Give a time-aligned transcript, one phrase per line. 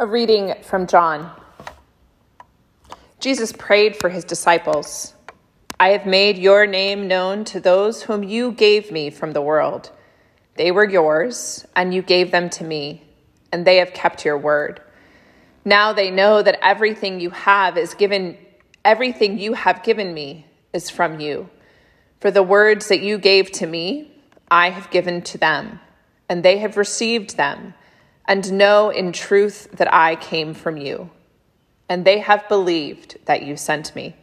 [0.00, 1.30] A reading from John.
[3.20, 5.14] Jesus prayed for his disciples
[5.78, 9.92] I have made your name known to those whom you gave me from the world.
[10.56, 13.04] They were yours, and you gave them to me,
[13.52, 14.80] and they have kept your word.
[15.64, 18.36] Now they know that everything you have is given,
[18.84, 21.48] everything you have given me is from you.
[22.18, 24.10] For the words that you gave to me,
[24.50, 25.78] I have given to them,
[26.28, 27.74] and they have received them
[28.26, 31.10] and know in truth that I came from you,
[31.88, 34.16] and they have believed that you sent me.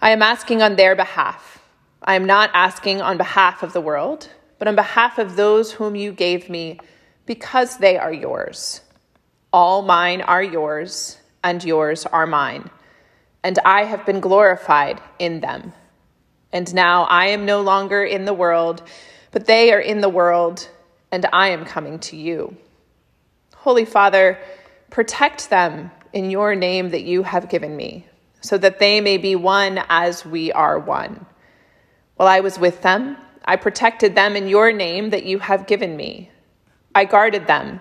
[0.00, 1.62] I am asking on their behalf.
[2.02, 5.94] I am not asking on behalf of the world, but on behalf of those whom
[5.94, 6.78] you gave me,
[7.26, 8.80] because they are yours.
[9.52, 12.70] All mine are yours, and yours are mine,
[13.42, 15.72] and I have been glorified in them.
[16.52, 18.82] And now I am no longer in the world,
[19.30, 20.68] but they are in the world
[21.10, 22.56] and I am coming to you.
[23.56, 24.38] Holy Father,
[24.90, 28.06] protect them in your name that you have given me,
[28.40, 31.26] so that they may be one as we are one.
[32.16, 35.96] While I was with them, I protected them in your name that you have given
[35.96, 36.30] me.
[36.94, 37.80] I guarded them,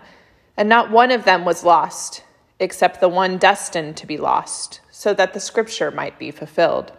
[0.56, 2.24] and not one of them was lost,
[2.60, 6.92] except the one destined to be lost, so that the scripture might be fulfilled.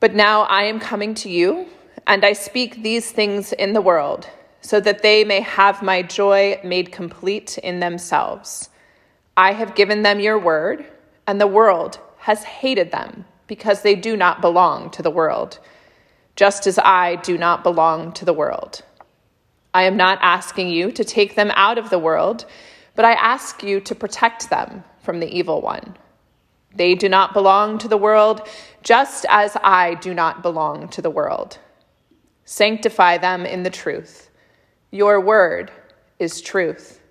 [0.00, 1.66] But now I am coming to you,
[2.06, 4.28] and I speak these things in the world
[4.66, 8.68] so that they may have my joy made complete in themselves.
[9.36, 10.84] I have given them your word,
[11.24, 15.60] and the world has hated them because they do not belong to the world,
[16.34, 18.82] just as I do not belong to the world.
[19.72, 22.44] I am not asking you to take them out of the world,
[22.96, 25.96] but I ask you to protect them from the evil one.
[26.74, 28.48] They do not belong to the world,
[28.82, 31.58] just as I do not belong to the world.
[32.44, 34.26] Sanctify them in the truth.
[34.96, 35.70] Your word
[36.18, 37.02] is truth.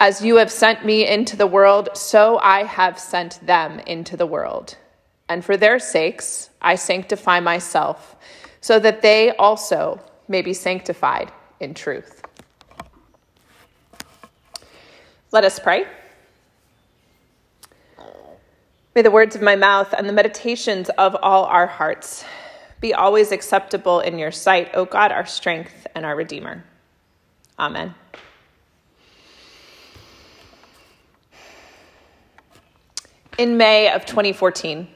[0.00, 4.24] As you have sent me into the world, so I have sent them into the
[4.24, 4.78] world.
[5.28, 8.16] And for their sakes, I sanctify myself,
[8.62, 11.30] so that they also may be sanctified
[11.60, 12.22] in truth.
[15.32, 15.86] Let us pray.
[18.94, 22.24] May the words of my mouth and the meditations of all our hearts
[22.80, 26.64] be always acceptable in your sight, O God, our strength and our Redeemer.
[27.58, 27.94] Amen.
[33.38, 34.88] In May of 2014,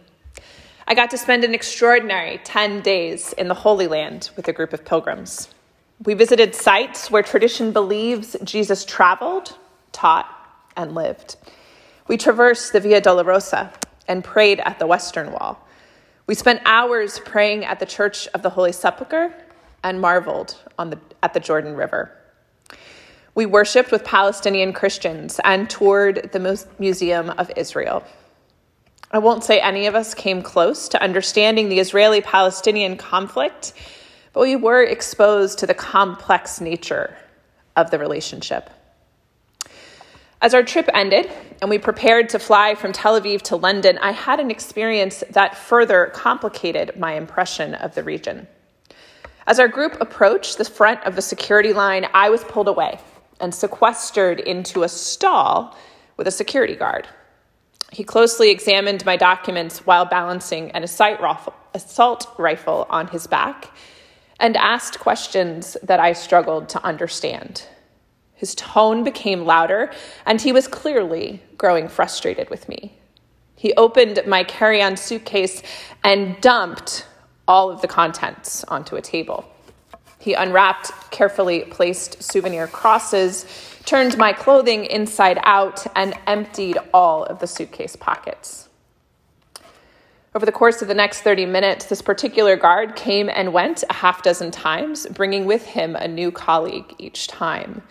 [0.87, 4.73] I got to spend an extraordinary 10 days in the Holy Land with a group
[4.73, 5.49] of pilgrims.
[6.05, 9.57] We visited sites where tradition believes Jesus traveled,
[9.93, 10.27] taught,
[10.77, 11.37] and lived.
[12.09, 13.73] We traversed the Via Dolorosa
[14.09, 15.65] and prayed at the Western Wall
[16.31, 19.35] we spent hours praying at the Church of the Holy Sepulchre
[19.83, 22.17] and marveled on the, at the Jordan River.
[23.35, 28.05] We worshiped with Palestinian Christians and toured the Museum of Israel.
[29.11, 33.73] I won't say any of us came close to understanding the Israeli Palestinian conflict,
[34.33, 37.17] but we were exposed to the complex nature
[37.75, 38.71] of the relationship.
[40.43, 41.31] As our trip ended
[41.61, 45.59] and we prepared to fly from Tel Aviv to London, I had an experience that
[45.59, 48.49] further complicated my impression of the region.
[49.47, 53.01] As our group approached the front of the security line, I was pulled away
[53.39, 55.77] and sequestered into a stall
[56.17, 57.07] with a security guard.
[57.93, 63.71] He closely examined my documents while balancing an assault rifle on his back
[64.39, 67.67] and asked questions that I struggled to understand.
[68.41, 69.93] His tone became louder,
[70.25, 72.95] and he was clearly growing frustrated with me.
[73.55, 75.63] He opened my carry on suitcase
[76.03, 77.07] and dumped
[77.47, 79.45] all of the contents onto a table.
[80.19, 83.45] He unwrapped carefully placed souvenir crosses,
[83.85, 88.71] turned my clothing inside out, and emptied all of the suitcase pockets.
[90.35, 93.93] Over the course of the next 30 minutes, this particular guard came and went a
[93.93, 97.83] half dozen times, bringing with him a new colleague each time.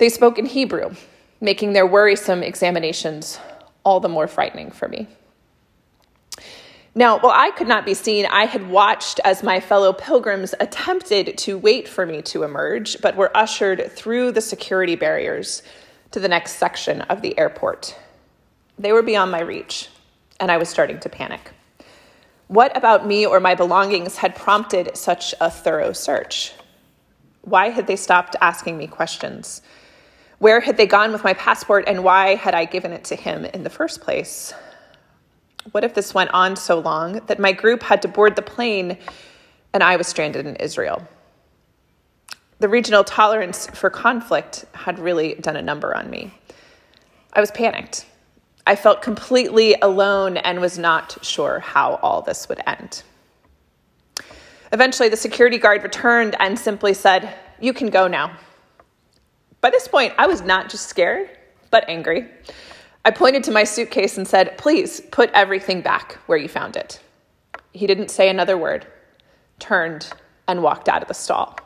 [0.00, 0.94] They spoke in Hebrew,
[1.42, 3.38] making their worrisome examinations
[3.84, 5.06] all the more frightening for me.
[6.94, 11.36] Now, while I could not be seen, I had watched as my fellow pilgrims attempted
[11.36, 15.62] to wait for me to emerge, but were ushered through the security barriers
[16.12, 17.94] to the next section of the airport.
[18.78, 19.90] They were beyond my reach,
[20.40, 21.50] and I was starting to panic.
[22.48, 26.54] What about me or my belongings had prompted such a thorough search?
[27.42, 29.60] Why had they stopped asking me questions?
[30.40, 33.44] Where had they gone with my passport and why had I given it to him
[33.44, 34.52] in the first place?
[35.70, 38.98] What if this went on so long that my group had to board the plane
[39.72, 41.06] and I was stranded in Israel?
[42.60, 46.32] the regional tolerance for conflict had really done a number on me.
[47.32, 48.06] I was panicked.
[48.66, 53.02] I felt completely alone and was not sure how all this would end.
[54.72, 58.36] Eventually, the security guard returned and simply said, You can go now.
[59.60, 61.28] By this point, I was not just scared,
[61.70, 62.26] but angry.
[63.04, 67.00] I pointed to my suitcase and said, Please put everything back where you found it.
[67.72, 68.86] He didn't say another word,
[69.58, 70.10] turned,
[70.48, 71.58] and walked out of the stall.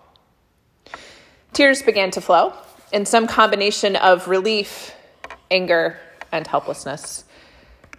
[1.52, 2.52] Tears began to flow
[2.92, 4.92] in some combination of relief,
[5.50, 5.98] anger,
[6.32, 7.24] and helplessness.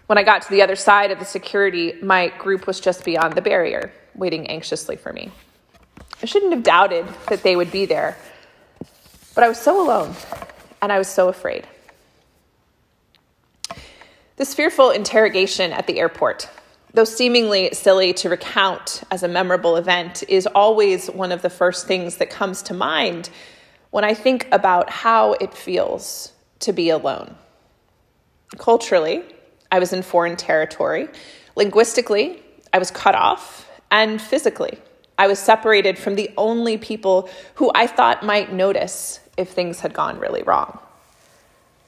[0.07, 3.33] When I got to the other side of the security, my group was just beyond
[3.33, 5.31] the barrier, waiting anxiously for me.
[6.21, 8.17] I shouldn't have doubted that they would be there,
[9.35, 10.15] but I was so alone
[10.81, 11.67] and I was so afraid.
[14.37, 16.49] This fearful interrogation at the airport,
[16.93, 21.85] though seemingly silly to recount as a memorable event, is always one of the first
[21.85, 23.29] things that comes to mind
[23.91, 27.35] when I think about how it feels to be alone.
[28.57, 29.23] Culturally,
[29.71, 31.07] I was in foreign territory.
[31.55, 32.41] Linguistically,
[32.73, 33.69] I was cut off.
[33.91, 34.79] And physically,
[35.17, 39.93] I was separated from the only people who I thought might notice if things had
[39.93, 40.79] gone really wrong.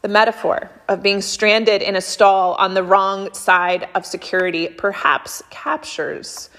[0.02, 5.44] The metaphor of being stranded in a stall on the wrong side of security perhaps
[5.50, 6.50] captures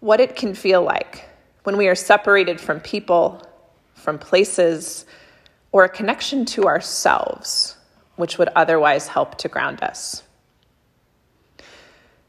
[0.00, 1.28] what it can feel like
[1.64, 3.40] when we are separated from people,
[3.94, 5.06] from places,
[5.70, 7.76] or a connection to ourselves,
[8.16, 10.22] which would otherwise help to ground us.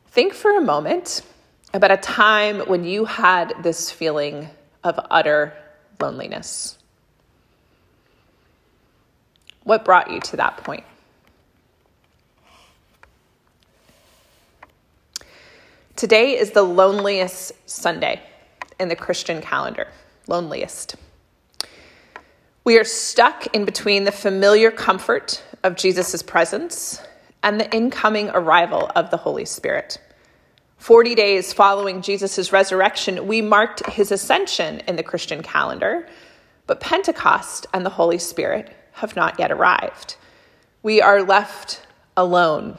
[0.07, 1.23] Think for a moment
[1.73, 4.49] about a time when you had this feeling
[4.83, 5.53] of utter
[5.99, 6.77] loneliness.
[9.63, 10.83] What brought you to that point?
[15.95, 18.21] Today is the loneliest Sunday
[18.79, 19.87] in the Christian calendar.
[20.27, 20.95] Loneliest.
[22.65, 27.01] We are stuck in between the familiar comfort of Jesus' presence
[27.41, 29.97] and the incoming arrival of the Holy Spirit.
[30.77, 36.07] 40 days following Jesus' resurrection, we marked his ascension in the Christian calendar,
[36.67, 40.15] but Pentecost and the Holy Spirit have not yet arrived.
[40.81, 41.85] We are left
[42.15, 42.77] alone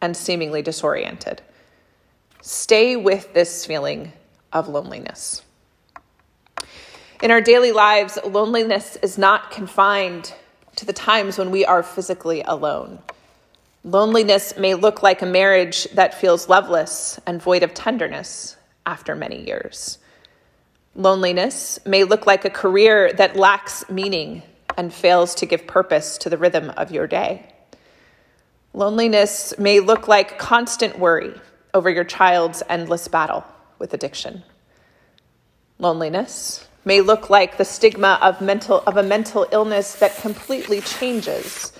[0.00, 1.40] and seemingly disoriented.
[2.42, 4.12] Stay with this feeling
[4.52, 5.42] of loneliness.
[7.22, 10.34] In our daily lives, loneliness is not confined
[10.76, 12.98] to the times when we are physically alone.
[13.84, 19.46] Loneliness may look like a marriage that feels loveless and void of tenderness after many
[19.46, 19.98] years.
[20.94, 24.42] Loneliness may look like a career that lacks meaning
[24.76, 27.46] and fails to give purpose to the rhythm of your day.
[28.72, 31.34] Loneliness may look like constant worry
[31.72, 33.44] over your child's endless battle
[33.78, 34.42] with addiction.
[35.78, 41.72] Loneliness may look like the stigma of, mental, of a mental illness that completely changes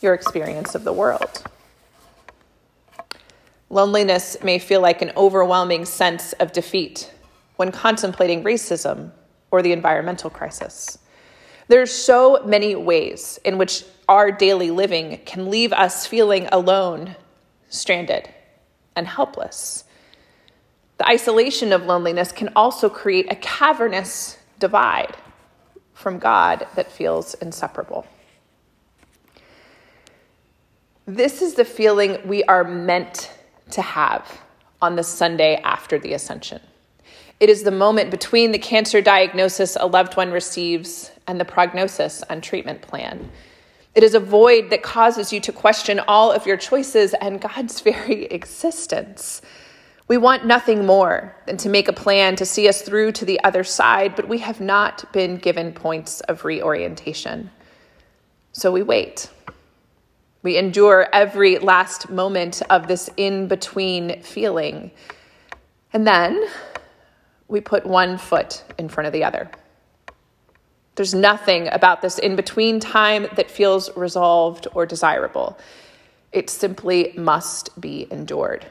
[0.00, 1.44] your experience of the world.
[3.70, 7.12] Loneliness may feel like an overwhelming sense of defeat
[7.56, 9.10] when contemplating racism
[9.50, 10.98] or the environmental crisis.
[11.68, 17.14] There's so many ways in which our daily living can leave us feeling alone,
[17.68, 18.28] stranded,
[18.96, 19.84] and helpless.
[20.96, 25.14] The isolation of loneliness can also create a cavernous divide
[25.92, 28.06] from God that feels inseparable.
[31.04, 33.30] This is the feeling we are meant
[33.72, 34.40] to have
[34.80, 36.60] on the Sunday after the Ascension.
[37.40, 42.22] It is the moment between the cancer diagnosis a loved one receives and the prognosis
[42.28, 43.30] and treatment plan.
[43.94, 47.80] It is a void that causes you to question all of your choices and God's
[47.92, 49.40] very existence.
[50.08, 53.38] We want nothing more than to make a plan to see us through to the
[53.44, 57.50] other side, but we have not been given points of reorientation.
[58.52, 59.30] So we wait.
[60.42, 64.90] We endure every last moment of this in between feeling.
[65.92, 66.48] And then
[67.48, 69.50] we put one foot in front of the other.
[70.94, 75.58] There's nothing about this in between time that feels resolved or desirable.
[76.32, 78.66] It simply must be endured.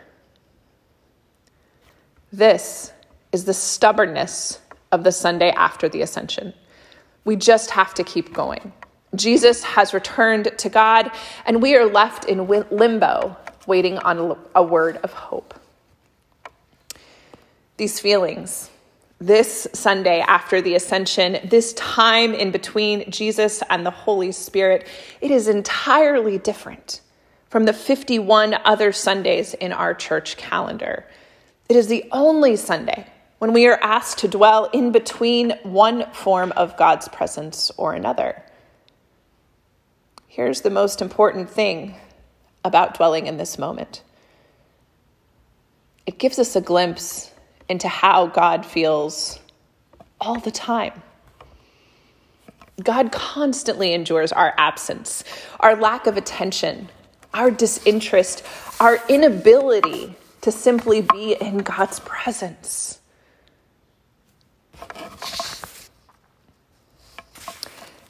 [2.31, 2.91] This
[3.31, 4.59] is the stubbornness
[4.91, 6.53] of the Sunday after the ascension.
[7.23, 8.73] We just have to keep going.
[9.15, 11.11] Jesus has returned to God,
[11.45, 15.53] and we are left in limbo, waiting on a word of hope.
[17.77, 18.69] These feelings,
[19.19, 24.87] this Sunday after the ascension, this time in between Jesus and the Holy Spirit,
[25.21, 27.01] it is entirely different
[27.49, 31.05] from the 51 other Sundays in our church calendar.
[31.69, 33.07] It is the only Sunday
[33.39, 38.43] when we are asked to dwell in between one form of God's presence or another.
[40.27, 41.95] Here's the most important thing
[42.63, 44.03] about dwelling in this moment
[46.05, 47.31] it gives us a glimpse
[47.69, 49.39] into how God feels
[50.19, 51.01] all the time.
[52.83, 55.23] God constantly endures our absence,
[55.59, 56.89] our lack of attention,
[57.33, 58.43] our disinterest,
[58.79, 62.99] our inability to simply be in God's presence.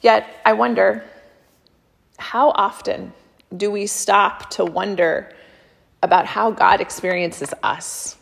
[0.02, 1.04] Yet, I wonder
[2.18, 3.14] how often
[3.56, 5.34] do we stop to wonder
[6.04, 8.18] about how God experiences us?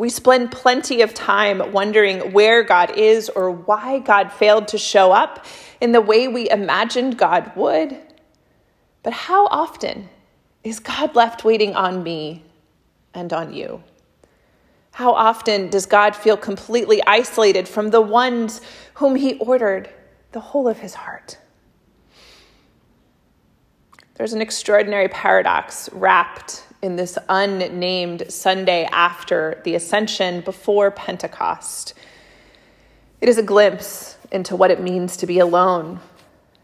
[0.00, 5.12] We spend plenty of time wondering where God is or why God failed to show
[5.12, 5.44] up
[5.78, 7.98] in the way we imagined God would.
[9.02, 10.08] But how often
[10.64, 12.42] is God left waiting on me
[13.12, 13.82] and on you?
[14.92, 18.62] How often does God feel completely isolated from the ones
[18.94, 19.90] whom He ordered
[20.32, 21.36] the whole of His heart?
[24.20, 31.94] There's an extraordinary paradox wrapped in this unnamed Sunday after the Ascension before Pentecost.
[33.22, 36.00] It is a glimpse into what it means to be alone,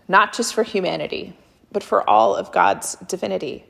[0.06, 1.34] not just for humanity,
[1.72, 3.64] but for all of God's divinity.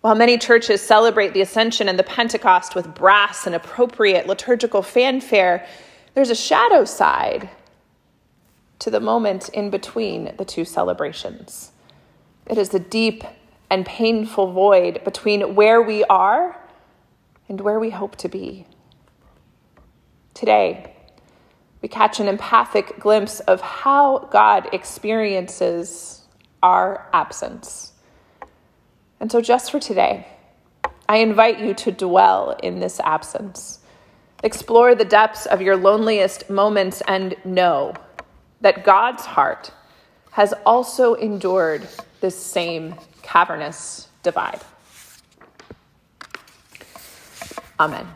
[0.00, 5.64] While many churches celebrate the Ascension and the Pentecost with brass and appropriate liturgical fanfare,
[6.14, 7.50] there's a shadow side
[8.80, 11.70] to the moment in between the two celebrations.
[12.50, 13.22] It is the deep
[13.70, 16.60] and painful void between where we are
[17.48, 18.66] and where we hope to be.
[20.34, 20.96] Today,
[21.80, 26.24] we catch an empathic glimpse of how God experiences
[26.60, 27.92] our absence.
[29.20, 30.26] And so, just for today,
[31.08, 33.78] I invite you to dwell in this absence.
[34.42, 37.94] Explore the depths of your loneliest moments and know
[38.60, 39.70] that God's heart
[40.32, 41.86] has also endured
[42.20, 44.60] this same cavernous divide.
[47.78, 48.06] Amen.